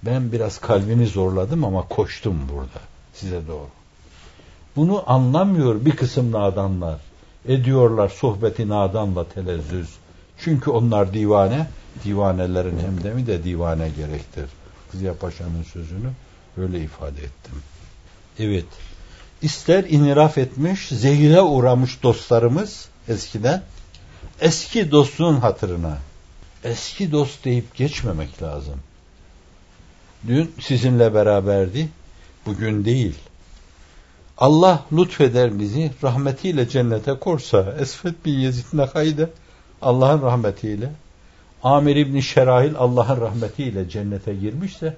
ben 0.03 0.31
biraz 0.31 0.57
kalbimi 0.59 1.07
zorladım 1.07 1.65
ama 1.65 1.87
koştum 1.87 2.49
burada 2.53 2.81
size 3.13 3.47
doğru. 3.47 3.69
Bunu 4.75 5.03
anlamıyor 5.07 5.85
bir 5.85 5.95
kısım 5.95 6.31
nadanlar. 6.31 6.99
Ediyorlar 7.47 8.09
sohbeti 8.09 8.69
nadanla 8.69 9.29
telezzüz. 9.29 9.89
Çünkü 10.39 10.69
onlar 10.69 11.13
divane, 11.13 11.67
divanelerin 12.05 12.79
hemdemi 12.79 13.27
de 13.27 13.43
divane 13.43 13.89
gerektir. 13.89 14.45
Ziya 14.93 15.17
Paşa'nın 15.17 15.63
sözünü 15.63 16.09
öyle 16.57 16.79
ifade 16.79 17.17
ettim. 17.17 17.53
Evet, 18.39 18.65
ister 19.41 19.83
iniraf 19.83 20.37
etmiş, 20.37 20.87
zehire 20.87 21.41
uğramış 21.41 22.03
dostlarımız 22.03 22.89
eskiden, 23.07 23.63
eski 24.41 24.91
dostluğun 24.91 25.35
hatırına, 25.35 25.97
eski 26.63 27.11
dost 27.11 27.45
deyip 27.45 27.75
geçmemek 27.75 28.41
lazım. 28.43 28.79
Dün 30.27 30.51
sizinle 30.59 31.13
beraberdi, 31.13 31.89
bugün 32.45 32.85
değil. 32.85 33.15
Allah 34.37 34.83
lütfeder 34.93 35.59
bizi, 35.59 35.91
rahmetiyle 36.03 36.69
cennete 36.69 37.13
korsa, 37.13 37.75
Esfet 37.79 38.25
bin 38.25 38.39
Yezid 38.39 38.65
Nekay'de 38.73 39.29
Allah'ın 39.81 40.21
rahmetiyle, 40.21 40.91
Amir 41.63 41.95
İbni 41.95 42.23
Şerahil 42.23 42.75
Allah'ın 42.75 43.21
rahmetiyle 43.21 43.89
cennete 43.89 44.35
girmişse, 44.35 44.97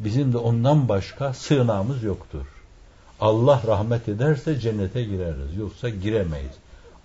bizim 0.00 0.32
de 0.32 0.38
ondan 0.38 0.88
başka 0.88 1.32
sığınağımız 1.32 2.02
yoktur. 2.02 2.46
Allah 3.20 3.62
rahmet 3.66 4.08
ederse 4.08 4.60
cennete 4.60 5.04
gireriz. 5.04 5.56
Yoksa 5.56 5.88
giremeyiz. 5.88 6.52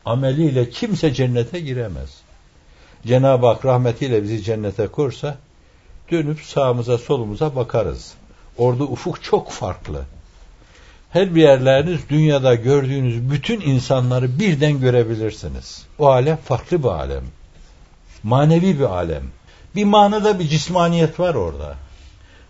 Ameliyle 0.06 0.70
kimse 0.70 1.14
cennete 1.14 1.60
giremez. 1.60 2.22
Cenab-ı 3.06 3.48
Hak 3.48 3.66
rahmetiyle 3.66 4.24
bizi 4.24 4.44
cennete 4.44 4.88
kursa 4.88 5.38
dönüp 6.12 6.42
sağımıza 6.42 6.98
solumuza 6.98 7.56
bakarız. 7.56 8.14
Orada 8.58 8.84
ufuk 8.84 9.24
çok 9.24 9.52
farklı. 9.52 10.06
Her 11.18 11.36
bir 11.36 11.42
yerleriniz 11.42 12.00
dünyada 12.10 12.56
gördüğünüz 12.56 13.32
bütün 13.32 13.62
insanları 13.62 14.40
birden 14.40 14.80
görebilirsiniz. 14.80 15.86
O 16.00 16.08
alem 16.08 16.38
farklı 16.38 16.84
bir 16.84 16.88
alem. 16.88 17.24
Manevi 18.24 18.80
bir 18.80 18.86
alem. 18.86 19.24
Bir 19.76 19.84
manada 19.84 20.40
bir 20.40 20.48
cismaniyet 20.48 21.20
var 21.20 21.36
orada. 21.36 21.76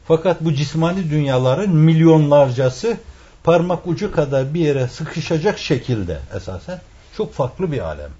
Fakat 0.07 0.41
bu 0.41 0.53
cismani 0.53 1.09
dünyaların 1.09 1.69
milyonlarcası 1.69 2.97
parmak 3.43 3.87
ucu 3.87 4.11
kadar 4.11 4.53
bir 4.53 4.59
yere 4.59 4.87
sıkışacak 4.87 5.59
şekilde 5.59 6.19
esasen 6.35 6.81
çok 7.17 7.33
farklı 7.33 7.71
bir 7.71 7.79
alem. 7.79 8.11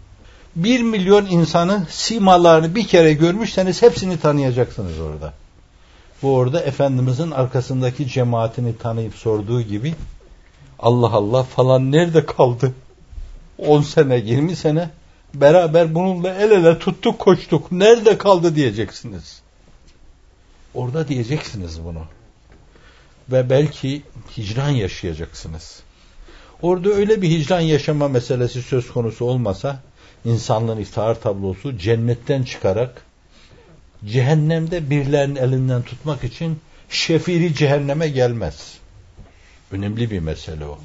Bir 0.55 0.81
milyon 0.81 1.25
insanın 1.25 1.87
simalarını 1.89 2.75
bir 2.75 2.87
kere 2.87 3.13
görmüşseniz 3.13 3.81
hepsini 3.81 4.19
tanıyacaksınız 4.19 4.99
orada. 4.99 5.33
Bu 6.21 6.35
orada 6.35 6.61
Efendimizin 6.61 7.31
arkasındaki 7.31 8.07
cemaatini 8.07 8.77
tanıyıp 8.77 9.15
sorduğu 9.15 9.61
gibi 9.61 9.93
Allah 10.79 11.11
Allah 11.11 11.43
falan 11.43 11.91
nerede 11.91 12.25
kaldı? 12.25 12.73
10 13.57 13.81
sene 13.81 14.17
20 14.17 14.55
sene 14.55 14.89
beraber 15.33 15.95
bununla 15.95 16.33
el 16.33 16.51
ele 16.51 16.79
tuttuk 16.79 17.19
koştuk. 17.19 17.71
Nerede 17.71 18.17
kaldı 18.17 18.55
diyeceksiniz. 18.55 19.41
Orada 20.73 21.07
diyeceksiniz 21.07 21.83
bunu. 21.83 22.03
Ve 23.31 23.49
belki 23.49 24.01
hicran 24.37 24.69
yaşayacaksınız. 24.69 25.79
Orada 26.61 26.89
öyle 26.89 27.21
bir 27.21 27.29
hicran 27.29 27.59
yaşama 27.59 28.07
meselesi 28.07 28.61
söz 28.61 28.91
konusu 28.91 29.25
olmasa 29.25 29.79
insanlığın 30.25 30.77
iftihar 30.77 31.21
tablosu 31.21 31.77
cennetten 31.77 32.43
çıkarak 32.43 33.01
cehennemde 34.05 34.89
birilerinin 34.89 35.35
elinden 35.35 35.81
tutmak 35.81 36.23
için 36.23 36.59
şefiri 36.89 37.55
cehenneme 37.55 38.07
gelmez. 38.09 38.77
Önemli 39.71 40.11
bir 40.11 40.19
mesele 40.19 40.65
o. 40.65 40.77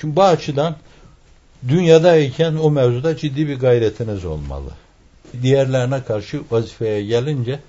Şimdi 0.00 0.16
bu 0.16 0.22
açıdan 0.22 0.76
dünyadayken 1.68 2.54
o 2.54 2.70
mevzuda 2.70 3.16
ciddi 3.16 3.48
bir 3.48 3.58
gayretiniz 3.58 4.24
olmalı. 4.24 4.70
Diğerlerine 5.42 6.04
karşı 6.04 6.42
vazifeye 6.50 7.04
gelince 7.04 7.60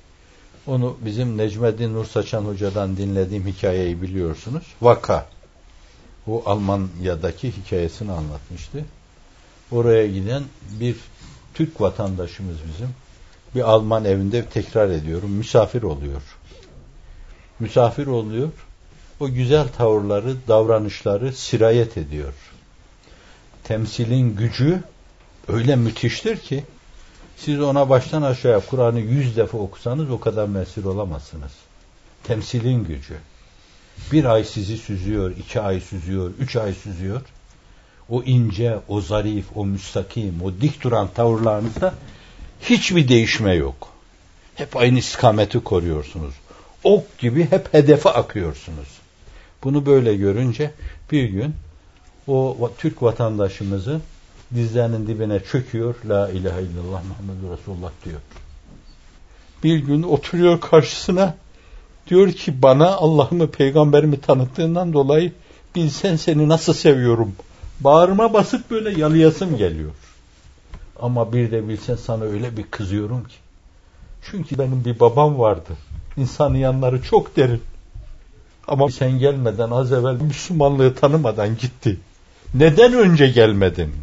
onu 0.68 0.98
bizim 1.06 1.38
Necmeddin 1.38 1.94
Nur 1.94 2.06
Saçan 2.06 2.46
Hoca'dan 2.46 2.98
dinlediğim 2.98 3.48
hikayeyi 3.48 4.02
biliyorsunuz. 4.02 4.64
Vaka. 4.82 5.26
O 6.28 6.44
Almanya'daki 6.46 7.52
hikayesini 7.52 8.12
anlatmıştı. 8.12 8.86
Oraya 9.72 10.08
giden 10.08 10.44
bir 10.80 10.96
Türk 11.54 11.82
vatandaşımız 11.82 12.58
bizim. 12.74 12.90
Bir 13.56 13.62
Alman 13.62 14.06
evinde 14.06 14.46
tekrar 14.46 14.90
ediyorum. 14.90 15.32
Misafir 15.32 15.84
oluyor. 15.84 16.22
Misafir 17.60 18.08
oluyor. 18.08 18.50
O 19.20 19.30
güzel 19.30 19.68
tavırları, 19.68 20.36
davranışları 20.48 21.34
sirayet 21.34 21.98
ediyor. 21.98 22.34
Temsilin 23.64 24.36
gücü 24.36 24.84
öyle 25.48 25.76
müthiştir 25.76 26.38
ki 26.38 26.64
siz 27.38 27.62
ona 27.62 27.90
baştan 27.90 28.22
aşağıya 28.22 28.60
Kur'an'ı 28.60 29.00
yüz 29.00 29.38
defa 29.38 29.58
okusanız 29.58 30.12
o 30.12 30.20
kadar 30.20 30.48
mesir 30.48 30.84
olamazsınız. 30.84 31.52
Temsilin 32.24 32.84
gücü. 32.84 33.18
Bir 34.12 34.26
ay 34.26 34.44
sizi 34.44 34.78
süzüyor, 34.78 35.32
iki 35.32 35.62
ay 35.62 35.80
süzüyor, 35.80 36.32
üç 36.40 36.56
ay 36.56 36.74
süzüyor. 36.74 37.22
O 38.10 38.24
ince, 38.24 38.80
o 38.88 39.02
zarif, 39.02 39.46
o 39.56 39.66
müstakim, 39.66 40.42
o 40.44 40.52
dik 40.62 40.84
duran 40.84 41.08
tavırlarınızda 41.14 41.94
hiçbir 42.62 43.08
değişme 43.08 43.54
yok. 43.54 43.90
Hep 44.56 44.78
aynı 44.78 45.00
istikameti 45.00 45.60
koruyorsunuz. 45.60 46.34
Ok 46.84 47.18
gibi 47.20 47.52
hep 47.52 47.74
hedefe 47.74 48.10
akıyorsunuz. 48.10 48.88
Bunu 49.64 49.86
böyle 49.86 50.16
görünce 50.16 50.72
bir 51.12 51.24
gün 51.24 51.56
o 52.28 52.72
Türk 52.78 53.04
vatandaşımızı 53.04 54.02
dizlerinin 54.56 55.08
dibine 55.08 55.40
çöküyor. 55.40 55.96
La 56.06 56.30
ilahe 56.30 56.62
illallah 56.62 57.02
Muhammedur 57.04 57.58
Resulullah 57.58 57.92
diyor. 58.06 58.20
Bir 59.64 59.78
gün 59.78 60.04
oturuyor 60.04 60.62
karşısına 60.62 61.36
diyor 62.08 62.32
ki 62.32 62.62
bana 62.62 62.88
Allah'ımı 62.88 63.52
peygamberimi 63.52 64.22
tanıttığından 64.22 64.94
dolayı 64.94 65.34
bilsen 65.76 66.16
seni 66.16 66.50
nasıl 66.50 66.74
seviyorum. 66.74 67.36
Bağrıma 67.80 68.34
basıp 68.34 68.72
böyle 68.72 69.00
yalayasım 69.00 69.58
geliyor. 69.58 69.92
Ama 71.00 71.34
bir 71.34 71.52
de 71.52 71.68
bilsen 71.68 71.96
sana 71.96 72.24
öyle 72.24 72.58
bir 72.58 72.64
kızıyorum 72.64 73.24
ki. 73.24 73.36
Çünkü 74.32 74.58
benim 74.58 74.86
bir 74.86 75.00
babam 75.00 75.40
vardı. 75.40 75.70
İnsanın 76.18 76.56
yanları 76.56 77.04
çok 77.04 77.36
derin. 77.36 77.62
Ama 78.68 78.92
sen 78.92 79.20
gelmeden 79.20 79.70
az 79.72 79.92
evvel 79.92 80.16
Müslümanlığı 80.16 80.96
tanımadan 80.96 81.58
gitti. 81.58 81.98
Neden 82.54 82.94
önce 82.94 83.28
gelmedin? 83.28 83.94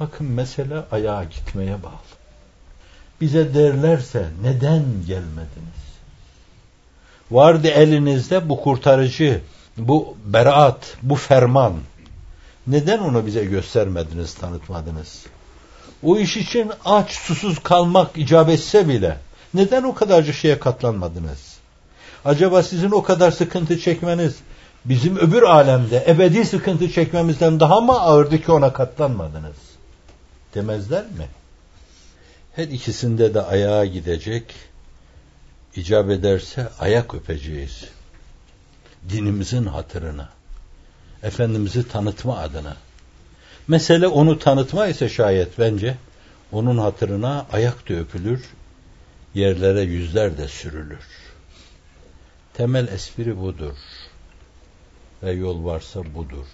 Bakın 0.00 0.26
mesele 0.26 0.82
ayağa 0.92 1.24
gitmeye 1.24 1.82
bağlı. 1.82 1.92
Bize 3.20 3.54
derlerse 3.54 4.28
neden 4.42 4.84
gelmediniz? 5.06 5.82
Vardı 7.30 7.68
elinizde 7.68 8.48
bu 8.48 8.60
kurtarıcı, 8.60 9.40
bu 9.76 10.16
beraat, 10.24 10.96
bu 11.02 11.14
ferman. 11.14 11.74
Neden 12.66 12.98
onu 12.98 13.26
bize 13.26 13.44
göstermediniz, 13.44 14.34
tanıtmadınız? 14.34 15.26
O 16.02 16.18
iş 16.18 16.36
için 16.36 16.70
aç, 16.84 17.10
susuz 17.10 17.58
kalmak 17.58 18.18
icap 18.18 18.48
etse 18.48 18.88
bile 18.88 19.18
neden 19.54 19.82
o 19.82 19.94
kadarcık 19.94 20.34
şeye 20.34 20.58
katlanmadınız? 20.58 21.51
Acaba 22.24 22.62
sizin 22.62 22.90
o 22.90 23.02
kadar 23.02 23.30
sıkıntı 23.30 23.78
çekmeniz 23.78 24.36
bizim 24.84 25.16
öbür 25.16 25.42
alemde 25.42 26.04
ebedi 26.08 26.44
sıkıntı 26.44 26.90
çekmemizden 26.90 27.60
daha 27.60 27.80
mı 27.80 28.00
ağırdı 28.00 28.42
ki 28.42 28.52
ona 28.52 28.72
katlanmadınız? 28.72 29.56
Demezler 30.54 31.04
mi? 31.04 31.28
Her 32.56 32.68
ikisinde 32.68 33.34
de 33.34 33.42
ayağa 33.42 33.84
gidecek, 33.84 34.54
icap 35.76 36.10
ederse 36.10 36.68
ayak 36.78 37.14
öpeceğiz. 37.14 37.84
Dinimizin 39.10 39.66
hatırına, 39.66 40.28
Efendimiz'i 41.22 41.88
tanıtma 41.88 42.38
adına. 42.38 42.76
Mesele 43.68 44.06
onu 44.06 44.38
tanıtma 44.38 44.86
ise 44.86 45.08
şayet 45.08 45.58
bence, 45.58 45.96
onun 46.52 46.78
hatırına 46.78 47.46
ayak 47.52 47.88
da 47.88 47.94
öpülür, 47.94 48.44
yerlere 49.34 49.80
yüzler 49.80 50.38
de 50.38 50.48
sürülür. 50.48 51.21
Temel 52.54 52.88
espri 52.88 53.40
budur. 53.40 53.76
Ve 55.22 55.32
yol 55.32 55.64
varsa 55.64 56.00
budur. 56.14 56.46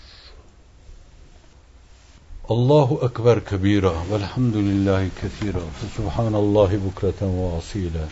Allahu 2.49 3.01
Ekber 3.07 3.45
kebira 3.45 3.93
velhamdülillahi 4.11 5.11
kethira 5.21 5.59
ve 5.59 5.89
subhanallahi 5.97 6.85
bukreten 6.85 7.39
ve 7.39 7.57
asile 7.57 8.05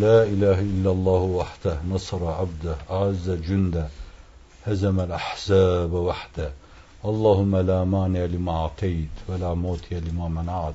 la 0.00 0.26
ilahe 0.26 0.62
illallahu 0.62 1.36
vahde 1.38 1.74
nasara 1.88 2.36
abde 2.44 2.74
azze 2.88 3.42
cünde 3.42 3.84
hezemel 4.64 5.14
ahzabe 5.14 6.04
vahde 6.08 6.48
Allahümme 7.04 7.66
la 7.66 7.84
maniye 7.84 8.32
lima 8.32 8.70
لا 8.80 9.06
Ve 9.28 9.40
la 9.40 9.54
mutiye 9.54 10.00
lima 10.06 10.28
موتي 10.28 10.74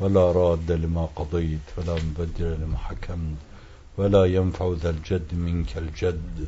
Ve 0.00 0.14
la 0.14 0.34
radde 0.34 0.82
lima 0.82 1.08
لما 1.18 1.58
Ve 1.76 1.86
la 1.86 1.94
mübeddire 1.94 2.56
lima 2.60 2.78
حكمت 2.88 3.48
la 4.06 4.26
yenfa'u 4.26 4.76
zel 4.76 4.98
cedd 5.04 5.32
minkel 5.32 5.90
cedd 5.94 6.46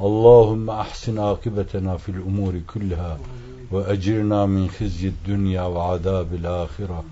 اللهم 0.00 0.70
أحسن 0.70 1.18
عاقبتنا 1.18 1.96
في 1.96 2.08
الأمور 2.08 2.60
كلها 2.74 3.18
وأجرنا 3.70 4.46
من 4.46 4.68
خزي 4.68 5.08
الدنيا 5.08 5.62
وعذاب 5.62 6.34
الآخرة. 6.34 7.04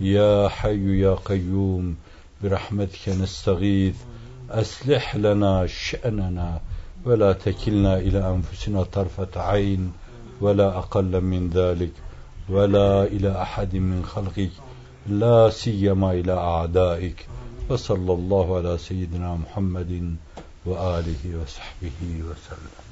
يا 0.00 0.48
حي 0.48 1.00
يا 1.00 1.14
قيوم 1.14 1.96
برحمتك 2.42 3.08
نستغيث. 3.08 3.94
أصلح 4.50 5.16
لنا 5.16 5.66
شأننا 5.66 6.60
ولا 7.04 7.32
تكلنا 7.32 7.98
إلى 7.98 8.30
أنفسنا 8.34 8.82
طرفة 8.82 9.28
عين 9.36 9.92
ولا 10.40 10.78
أقل 10.78 11.20
من 11.20 11.50
ذلك 11.50 11.92
ولا 12.48 13.04
إلى 13.04 13.42
أحد 13.42 13.76
من 13.76 14.04
خلقك 14.04 14.50
لا 15.08 15.50
سيما 15.50 16.12
إلى 16.12 16.32
أعدائك. 16.32 17.26
ve 17.70 17.78
sallallahu 17.78 18.56
ala 18.56 18.78
seyyidina 18.78 19.36
Muhammedin 19.36 20.18
ve 20.66 20.78
alihi 20.78 21.38
ve 21.38 21.46
sahbihi 21.46 22.28
ve 22.28 22.34
sellem. 22.48 22.89